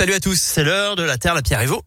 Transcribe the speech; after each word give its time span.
salut 0.00 0.14
à 0.14 0.20
tous. 0.20 0.40
C'est 0.40 0.64
l'heure 0.64 0.96
de 0.96 1.02
la 1.02 1.18
Terre, 1.18 1.34
la 1.34 1.42
Pierre 1.42 1.60
et 1.60 1.66
vous. 1.66 1.82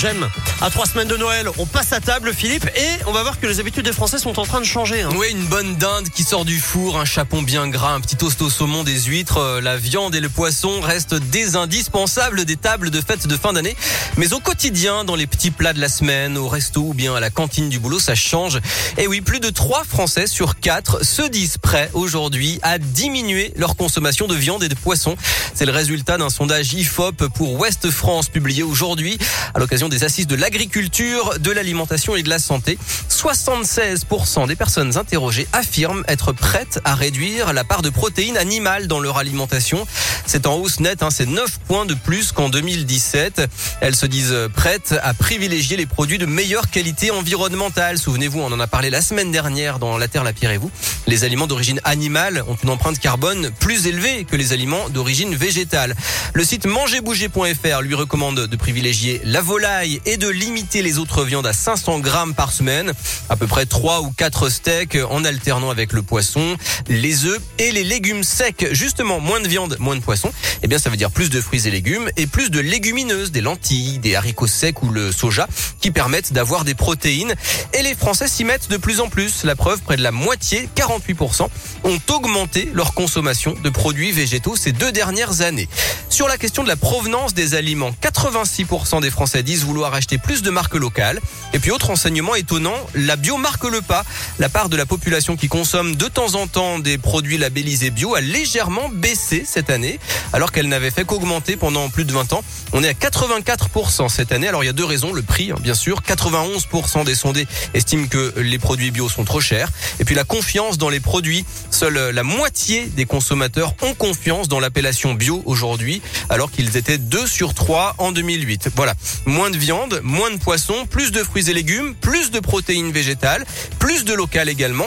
J'aime. 0.00 0.26
À 0.62 0.70
trois 0.70 0.86
semaines 0.86 1.08
de 1.08 1.16
Noël, 1.18 1.46
on 1.58 1.66
passe 1.66 1.92
à 1.92 2.00
table, 2.00 2.32
Philippe, 2.32 2.64
et 2.74 3.04
on 3.06 3.12
va 3.12 3.20
voir 3.22 3.38
que 3.38 3.46
les 3.46 3.60
habitudes 3.60 3.84
des 3.84 3.92
Français 3.92 4.18
sont 4.18 4.38
en 4.38 4.46
train 4.46 4.60
de 4.60 4.64
changer. 4.64 5.02
hein. 5.02 5.10
Oui, 5.14 5.26
une 5.30 5.44
bonne 5.44 5.76
dinde 5.76 6.08
qui 6.08 6.22
sort 6.22 6.46
du 6.46 6.58
four, 6.58 6.98
un 6.98 7.04
chapon 7.04 7.42
bien 7.42 7.68
gras, 7.68 7.92
un 7.92 8.00
petit 8.00 8.16
toast 8.16 8.40
au 8.40 8.48
saumon, 8.48 8.82
des 8.82 8.98
huîtres, 9.02 9.36
euh, 9.36 9.60
la 9.60 9.76
viande 9.76 10.14
et 10.14 10.20
le 10.20 10.30
poisson 10.30 10.80
restent 10.80 11.14
des 11.16 11.54
indispensables 11.54 12.46
des 12.46 12.56
tables 12.56 12.88
de 12.88 12.98
fête 13.02 13.26
de 13.26 13.36
fin 13.36 13.52
d'année. 13.52 13.76
Mais 14.16 14.32
au 14.32 14.40
quotidien, 14.40 15.04
dans 15.04 15.16
les 15.16 15.26
petits 15.26 15.50
plats 15.50 15.74
de 15.74 15.80
la 15.80 15.90
semaine, 15.90 16.38
au 16.38 16.48
resto 16.48 16.80
ou 16.80 16.94
bien 16.94 17.14
à 17.14 17.20
la 17.20 17.28
cantine 17.28 17.68
du 17.68 17.78
boulot, 17.78 17.98
ça 17.98 18.14
change. 18.14 18.58
Et 18.96 19.06
oui, 19.06 19.20
plus 19.20 19.40
de 19.40 19.50
3 19.50 19.84
Français 19.84 20.26
sur 20.26 20.60
4 20.60 21.04
se 21.04 21.28
disent 21.28 21.58
prêts 21.58 21.90
aujourd'hui 21.92 22.58
à 22.62 22.78
diminuer 22.78 23.52
leur 23.56 23.76
consommation 23.76 24.26
de 24.28 24.34
viande 24.34 24.62
et 24.62 24.70
de 24.70 24.74
poisson. 24.74 25.14
C'est 25.54 25.66
le 25.66 25.72
résultat 25.72 26.16
d'un 26.16 26.30
sondage 26.30 26.72
IFOP 26.72 27.28
pour 27.34 27.60
Ouest 27.60 27.90
France 27.90 28.30
publié 28.30 28.62
aujourd'hui 28.62 29.18
à 29.52 29.58
l'occasion 29.58 29.89
des 29.90 30.04
assises 30.04 30.26
de 30.26 30.36
l'agriculture, 30.36 31.38
de 31.38 31.50
l'alimentation 31.50 32.16
et 32.16 32.22
de 32.22 32.30
la 32.30 32.38
santé. 32.38 32.78
76% 33.10 34.46
des 34.46 34.56
personnes 34.56 34.96
interrogées 34.96 35.46
affirment 35.52 36.04
être 36.08 36.32
prêtes 36.32 36.80
à 36.84 36.94
réduire 36.94 37.52
la 37.52 37.64
part 37.64 37.82
de 37.82 37.90
protéines 37.90 38.38
animales 38.38 38.86
dans 38.86 39.00
leur 39.00 39.18
alimentation. 39.18 39.86
C'est 40.24 40.46
en 40.46 40.54
hausse 40.54 40.80
nette, 40.80 41.02
hein, 41.02 41.10
c'est 41.10 41.26
9 41.26 41.58
points 41.66 41.84
de 41.84 41.94
plus 41.94 42.32
qu'en 42.32 42.48
2017. 42.48 43.42
Elles 43.80 43.96
se 43.96 44.06
disent 44.06 44.34
prêtes 44.54 44.94
à 45.02 45.12
privilégier 45.12 45.76
les 45.76 45.86
produits 45.86 46.18
de 46.18 46.26
meilleure 46.26 46.70
qualité 46.70 47.10
environnementale. 47.10 47.98
Souvenez-vous, 47.98 48.40
on 48.40 48.52
en 48.52 48.60
a 48.60 48.66
parlé 48.66 48.88
la 48.88 49.02
semaine 49.02 49.32
dernière 49.32 49.78
dans 49.78 49.98
La 49.98 50.08
Terre, 50.08 50.24
la 50.24 50.32
Pierre 50.32 50.52
et 50.52 50.58
vous. 50.58 50.70
Les 51.06 51.24
aliments 51.24 51.46
d'origine 51.46 51.80
animale 51.84 52.44
ont 52.48 52.56
une 52.62 52.70
empreinte 52.70 52.98
carbone 52.98 53.50
plus 53.58 53.86
élevée 53.86 54.24
que 54.24 54.36
les 54.36 54.52
aliments 54.52 54.88
d'origine 54.88 55.34
végétale. 55.34 55.96
Le 56.32 56.44
site 56.44 56.66
mangerbouger.fr 56.66 57.82
lui 57.82 57.94
recommande 57.94 58.46
de 58.46 58.56
privilégier 58.56 59.20
la 59.24 59.40
volaille 59.40 59.79
et 59.82 60.16
de 60.18 60.28
limiter 60.28 60.82
les 60.82 60.98
autres 60.98 61.24
viandes 61.24 61.46
à 61.46 61.52
500 61.52 62.00
grammes 62.00 62.34
par 62.34 62.52
semaine. 62.52 62.92
À 63.30 63.36
peu 63.36 63.46
près 63.46 63.64
3 63.64 64.02
ou 64.02 64.10
4 64.10 64.50
steaks 64.50 64.98
en 65.08 65.24
alternant 65.24 65.70
avec 65.70 65.92
le 65.92 66.02
poisson, 66.02 66.56
les 66.88 67.24
œufs 67.24 67.40
et 67.58 67.72
les 67.72 67.84
légumes 67.84 68.22
secs. 68.22 68.68
Justement, 68.72 69.20
moins 69.20 69.40
de 69.40 69.48
viande, 69.48 69.76
moins 69.78 69.96
de 69.96 70.02
poisson. 70.02 70.32
Eh 70.62 70.68
bien, 70.68 70.78
ça 70.78 70.90
veut 70.90 70.96
dire 70.96 71.10
plus 71.10 71.30
de 71.30 71.40
fruits 71.40 71.66
et 71.66 71.70
légumes 71.70 72.10
et 72.16 72.26
plus 72.26 72.50
de 72.50 72.60
légumineuses, 72.60 73.30
des 73.30 73.40
lentilles, 73.40 73.98
des 73.98 74.16
haricots 74.16 74.46
secs 74.46 74.82
ou 74.82 74.90
le 74.90 75.12
soja 75.12 75.46
qui 75.80 75.90
permettent 75.90 76.32
d'avoir 76.32 76.64
des 76.64 76.74
protéines. 76.74 77.34
Et 77.72 77.82
les 77.82 77.94
Français 77.94 78.28
s'y 78.28 78.44
mettent 78.44 78.68
de 78.68 78.76
plus 78.76 79.00
en 79.00 79.08
plus. 79.08 79.44
La 79.44 79.56
preuve, 79.56 79.80
près 79.80 79.96
de 79.96 80.02
la 80.02 80.12
moitié, 80.12 80.68
48%, 80.76 81.48
ont 81.84 81.98
augmenté 82.10 82.70
leur 82.74 82.92
consommation 82.92 83.54
de 83.62 83.70
produits 83.70 84.12
végétaux 84.12 84.56
ces 84.56 84.72
deux 84.72 84.92
dernières 84.92 85.40
années. 85.40 85.68
Sur 86.10 86.28
la 86.28 86.36
question 86.36 86.62
de 86.62 86.68
la 86.68 86.76
provenance 86.76 87.32
des 87.32 87.54
aliments, 87.54 87.92
86% 88.02 89.00
des 89.00 89.10
Français 89.10 89.42
disent 89.42 89.64
vouloir 89.70 89.94
acheter 89.94 90.18
plus 90.18 90.42
de 90.42 90.50
marques 90.50 90.74
locales. 90.74 91.20
Et 91.52 91.60
puis 91.60 91.70
autre 91.70 91.90
enseignement 91.90 92.34
étonnant, 92.34 92.74
la 92.96 93.14
bio 93.14 93.36
marque 93.36 93.64
le 93.64 93.80
pas. 93.80 94.04
La 94.40 94.48
part 94.48 94.68
de 94.68 94.76
la 94.76 94.84
population 94.84 95.36
qui 95.36 95.46
consomme 95.46 95.94
de 95.94 96.06
temps 96.06 96.34
en 96.34 96.48
temps 96.48 96.80
des 96.80 96.98
produits 96.98 97.38
labellisés 97.38 97.90
bio 97.90 98.16
a 98.16 98.20
légèrement 98.20 98.88
baissé 98.92 99.44
cette 99.46 99.70
année, 99.70 100.00
alors 100.32 100.50
qu'elle 100.50 100.66
n'avait 100.66 100.90
fait 100.90 101.04
qu'augmenter 101.04 101.56
pendant 101.56 101.88
plus 101.88 102.04
de 102.04 102.12
20 102.12 102.32
ans. 102.32 102.42
On 102.72 102.82
est 102.82 102.88
à 102.88 102.92
84% 102.92 104.08
cette 104.08 104.32
année. 104.32 104.48
Alors 104.48 104.64
il 104.64 104.66
y 104.66 104.70
a 104.70 104.72
deux 104.72 104.84
raisons. 104.84 105.12
Le 105.12 105.22
prix, 105.22 105.52
hein, 105.52 105.56
bien 105.60 105.74
sûr. 105.74 106.02
91% 106.02 107.04
des 107.04 107.14
sondés 107.14 107.46
estiment 107.72 108.08
que 108.08 108.34
les 108.40 108.58
produits 108.58 108.90
bio 108.90 109.08
sont 109.08 109.24
trop 109.24 109.40
chers. 109.40 109.70
Et 110.00 110.04
puis 110.04 110.16
la 110.16 110.24
confiance 110.24 110.78
dans 110.78 110.88
les 110.88 111.00
produits. 111.00 111.44
Seule 111.70 112.10
la 112.10 112.24
moitié 112.24 112.86
des 112.86 113.04
consommateurs 113.04 113.74
ont 113.82 113.94
confiance 113.94 114.48
dans 114.48 114.58
l'appellation 114.58 115.14
bio 115.14 115.44
aujourd'hui, 115.46 116.02
alors 116.28 116.50
qu'ils 116.50 116.76
étaient 116.76 116.98
2 116.98 117.26
sur 117.28 117.54
3 117.54 117.94
en 117.98 118.10
2008. 118.10 118.70
Voilà. 118.74 118.94
Moins 119.26 119.50
de 119.50 119.59
viande, 119.60 120.00
moins 120.02 120.30
de 120.30 120.36
poisson, 120.38 120.86
plus 120.86 121.12
de 121.12 121.22
fruits 121.22 121.48
et 121.50 121.54
légumes, 121.54 121.94
plus 121.94 122.30
de 122.30 122.40
protéines 122.40 122.90
végétales, 122.92 123.44
plus 123.78 124.04
de 124.04 124.12
local 124.14 124.48
également. 124.48 124.86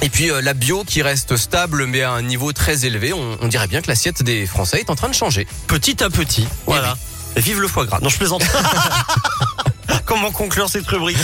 Et 0.00 0.08
puis 0.10 0.30
euh, 0.30 0.40
la 0.40 0.54
bio 0.54 0.84
qui 0.84 1.02
reste 1.02 1.36
stable 1.36 1.86
mais 1.86 2.02
à 2.02 2.12
un 2.12 2.22
niveau 2.22 2.52
très 2.52 2.86
élevé. 2.86 3.12
On, 3.12 3.36
on 3.40 3.48
dirait 3.48 3.66
bien 3.66 3.82
que 3.82 3.88
l'assiette 3.88 4.22
des 4.22 4.46
Français 4.46 4.78
est 4.78 4.90
en 4.90 4.94
train 4.94 5.08
de 5.08 5.14
changer. 5.14 5.46
Petit 5.66 6.02
à 6.04 6.10
petit. 6.10 6.46
Voilà. 6.66 6.96
Et 7.36 7.40
vive 7.40 7.60
le 7.60 7.66
foie 7.68 7.84
gras. 7.84 7.98
Non, 8.00 8.08
je 8.08 8.16
plaisante. 8.16 8.42
Comment 10.04 10.30
conclure 10.30 10.68
cette 10.70 10.86
rubrique? 10.86 11.18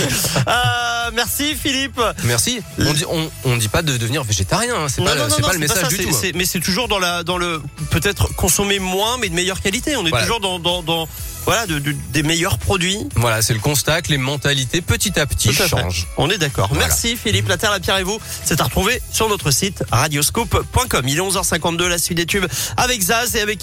Euh, 0.47 1.11
Merci 1.15 1.55
Philippe. 1.55 2.01
Merci. 2.25 2.61
On 2.79 2.93
dit, 2.93 3.05
on, 3.09 3.31
on 3.45 3.57
dit 3.57 3.69
pas 3.69 3.83
de 3.83 3.97
devenir 3.97 4.25
végétarien. 4.25 4.75
hein. 4.75 4.87
C'est 4.89 5.03
pas, 5.05 5.15
non, 5.15 5.25
non, 5.25 5.31
c'est 5.35 5.43
non, 5.43 5.49
pas 5.49 5.53
le 5.55 5.59
message 5.59 5.83
ça, 5.83 5.89
du 5.89 5.99
tout. 5.99 6.15
hein. 6.15 6.31
Mais 6.35 6.45
c'est 6.45 6.61
toujours 6.61 6.89
dans 6.89 6.99
la, 6.99 7.23
dans 7.23 7.39
le, 7.39 7.63
peut-être 7.91 8.35
consommer 8.35 8.79
moins, 8.79 9.17
mais 9.19 9.29
de 9.29 9.35
meilleure 9.35 9.61
qualité. 9.61 9.97
On 9.97 10.05
est 10.07 10.11
Voilà. 10.11 10.25
toujours 10.27 10.41
dans, 10.41 10.59
dans, 10.59 10.83
dans, 10.83 11.09
voilà, 11.47 11.67
de, 11.67 11.79
de- 11.79 11.95
des 12.13 12.23
meilleurs 12.23 12.59
produits. 12.59 12.99
Voilà, 13.17 13.43
c'est 13.43 13.53
le 13.55 13.61
constat 13.61 14.03
que 14.03 14.09
les 14.11 14.19
mentalités 14.19 14.81
petit 14.81 15.19
à 15.21 15.27
petit 15.27 15.51
à 15.51 15.53
fait. 15.53 15.69
changent. 15.69 16.07
On 16.17 16.31
est 16.31 16.39
d'accord. 16.39 16.69
Voilà. 16.69 16.87
Merci 16.87 17.17
Philippe. 17.17 17.49
La 17.49 17.57
Terre, 17.59 17.71
la 17.71 17.81
Pierre 17.81 17.99
et 17.99 18.03
vous. 18.03 18.19
C'est 18.45 18.61
à 18.61 18.65
retrouver 18.65 19.01
sur 19.13 19.29
notre 19.29 19.51
site 19.51 19.85
radioscope.com. 19.93 21.07
Il 21.07 21.19
est 21.19 21.21
11h52, 21.21 21.87
la 21.87 21.99
suite 21.99 22.17
des 22.17 22.27
tubes 22.27 22.47
avec 22.77 23.01
Zaz 23.03 23.37
et 23.37 23.41
avec 23.41 23.63